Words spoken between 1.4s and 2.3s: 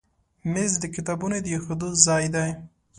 ایښودو ځای